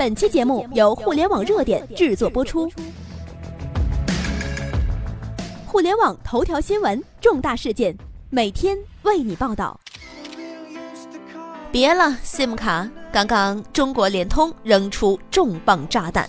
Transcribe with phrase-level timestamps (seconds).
[0.00, 2.72] 本期节目由互联网热点制作播出。
[5.66, 7.94] 互联网头条新闻，重大事件，
[8.30, 9.78] 每天为你报道。
[11.70, 12.88] 别了，SIM 卡！
[13.12, 16.26] 刚刚中国联通扔出重磅炸弹，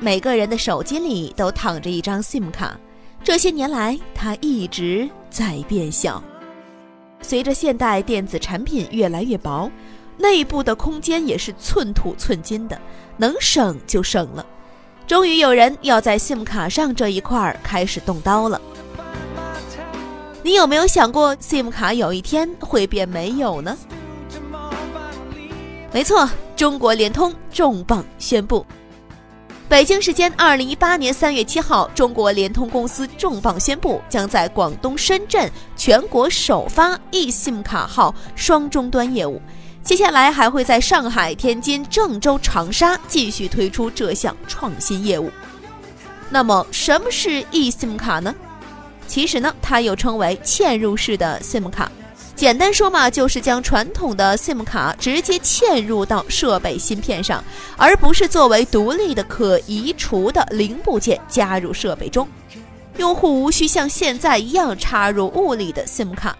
[0.00, 2.76] 每个人的手机里都躺着一张 SIM 卡。
[3.22, 6.20] 这些年来，它一直在变小。
[7.22, 9.70] 随着现代电子产品越来越薄，
[10.20, 12.78] 内部的空间也是寸土寸金的，
[13.16, 14.44] 能省就省了。
[15.06, 18.60] 终于有人要在 SIM 卡上这一块开始动刀了。
[20.42, 23.76] 你有没有想过，SIM 卡有一天会变没有呢？
[25.92, 28.64] 没错，中国联通重磅宣布。
[29.68, 39.40] 北京时间二零一八年三月七号，中国联通公司重磅宣布，将在广东深圳全国首发 eSIM 卡号双终端业务。
[39.82, 45.30] 接下来还会在上海、天津、郑州、长沙继续推出这项创新业务。
[46.28, 48.34] 那么，什么是 eSIM 卡呢？
[49.08, 51.90] 其实呢，它又称为嵌入式的 SIM 卡。
[52.36, 57.42] 简单说嘛，就是将传统的 SIM 卡直接嵌入到设备芯片上，
[57.76, 62.26] 而不是作为独立的可移除的零部件加入设备中。
[62.96, 66.36] 用户无需像现在一样插入物理的 SIM 卡，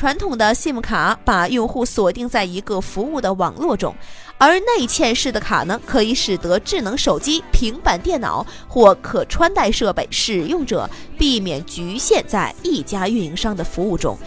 [0.00, 3.94] 传统的 SIM 卡把用户锁定在一个服务的网络中，
[4.38, 14.18] 而内嵌式的卡呢，可以使得智能手机、平板电脑或可穿戴设备使用者避免局限在一家运营商的服务中。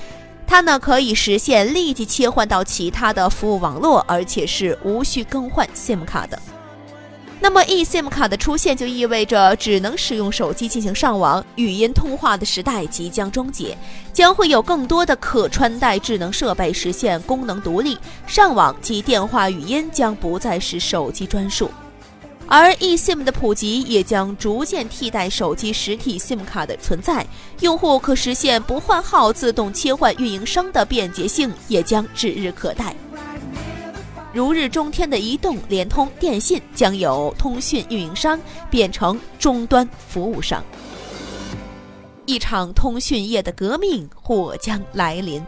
[0.45, 6.39] 它呢可以实现立即切换到其他的服务网络，而且是无需更换 SIM 卡的。
[7.39, 13.77] 那么 eSIM 卡的出现就意味着只能使用手机进行上网、语音通话的时代即将终结，
[14.13, 21.69] 将会有更多的可穿戴智能设备实现功能独立，上网及电话语音将不再是手机专属。
[22.47, 27.25] 而 eSIM 的普及也将逐渐替代手机实体 SIM 卡的存在，
[27.59, 32.95] 用户可实现不换号自动切换运营商的便捷性也将指日可待。
[34.33, 40.63] 如日中天的移动、联通、电信将由通讯运营商变成终端服务商，
[42.25, 45.45] 一场通讯业的革命或将来临。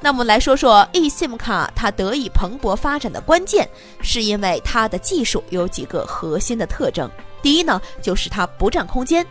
[0.00, 3.66] 那么来说说 eSIM 卡，它得以蓬勃发展的关键，
[4.02, 7.10] 是因为它的技术有几个核心的特征。
[7.40, 9.26] 第一呢，就是它不占空间，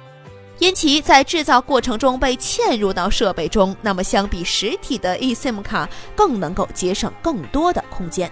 [0.58, 8.32] 因其在制造过程中被嵌入到设备中，那么相比实体的 eSIM 卡，更能够节省更多的空间。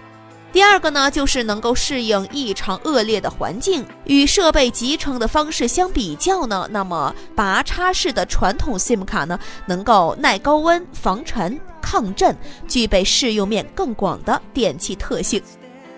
[0.54, 3.86] 第二个呢，就是能够适应异常恶劣的环境。
[4.04, 12.36] 与设备集成的方式相比较呢，那么拔插式的传统 SIM 卡呢，能够耐高温、防尘、抗震，
[12.68, 15.42] 具备适用面更广的电器特性。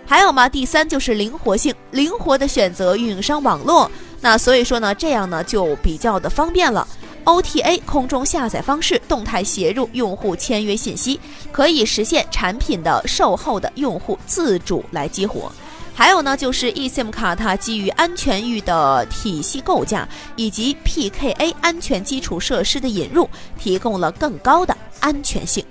[0.06, 3.90] 还有嘛，第三就是灵活性，灵活的选择运营商网络。
[4.22, 6.88] 那所以说呢，这样呢就比较的方便了。
[7.25, 11.19] OTA 空中下载方式，动态写入用户签约信息，
[11.51, 15.51] 可以实现产品的售后的用户自主来激活。
[15.95, 23.29] 还有呢，就是 eSIM 卡它基于安全域的体系构架以及 PKA 安全基础设施的引入，
[23.59, 25.63] 提供了更高的安全性。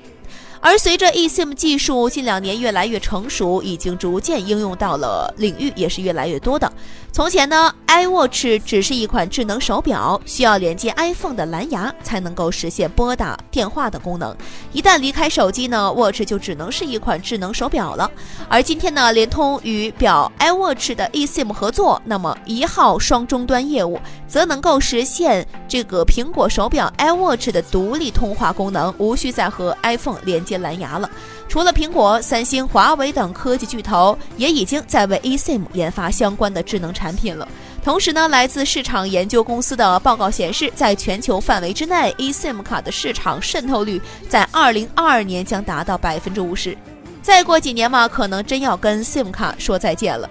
[0.65, 6.73] 而随着 eSIM 技术近两年越来越成熟，已经逐渐应用到了领域也是越来越多的。
[7.11, 14.35] 从前呢，iWatch 只是一款智能手表，需要连接 iPhone 的蓝牙才能够实现拨打电话的功能。
[14.73, 18.09] 一旦离开手机呢，Watch 就只能是一款智能手表了。
[18.49, 30.52] 而今天呢，联通与表 iWatch 的 eSIM 合作，那么一号双终端业务则能够实现这个苹果手表 iWatch 的独立通话功能，无需再和 iPhone 连接。
[30.53, 31.11] 接蓝牙了。
[31.49, 37.49] 除了苹果、三星、华为等科技巨头，也已经在为 eSIM 研发相关的智能产品了。
[37.83, 46.77] 同时呢，来自市场研究公司的报告显示，在全球范围之内，eSIM 卡的市场渗透率在二零二二年将达到百分之五十。
[47.23, 50.29] 再过几年嘛，可能真要跟 SIM 卡说再见了。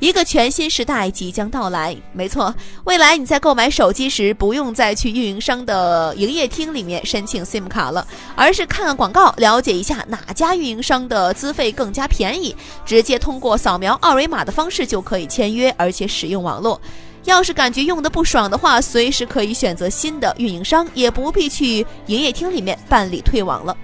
[0.00, 2.54] 一个全新时代即将到来，没错，
[2.84, 12.54] 未来你在购买手机时，不用再去运营商的营业厅里面申请 SIM 卡了，而是看看广告，了解一下哪家运营商的资费更加便宜，
[12.84, 16.78] 直接通过扫描二维码的方式就可以签约，而且使用网络。
[17.24, 23.74] 要是感觉用的不爽的话，随时可以选择新的运营商，也不必去营业厅里面办理退网了。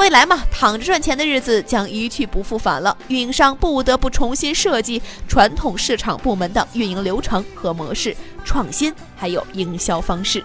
[0.00, 10.42] 未来嘛躺着赚钱的日子将一去不复返了运营商不得不重新设计传统市场部门的运营流程和模式创新还有营销方式。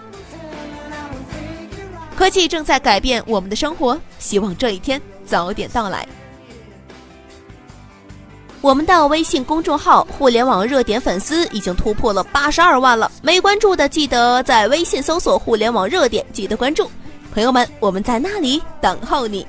[2.14, 6.06] 科技正在改变我们的生活希望这一天早点到来。
[8.60, 16.90] 我们的微信公众号互联网热点粉丝已经突破了八十二万了没关注的记得在微信搜索互联网热点记得关注。
[17.36, 19.46] 朋友们我们在那里等候你。